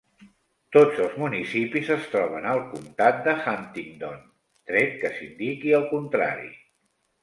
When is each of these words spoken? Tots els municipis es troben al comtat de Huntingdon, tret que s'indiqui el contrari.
Tots 0.77 1.01
els 1.03 1.13
municipis 1.23 1.91
es 1.97 2.09
troben 2.15 2.49
al 2.55 2.63
comtat 2.73 3.23
de 3.31 3.37
Huntingdon, 3.45 4.27
tret 4.73 5.01
que 5.07 5.17
s'indiqui 5.19 5.81
el 5.83 5.91
contrari. 5.97 6.55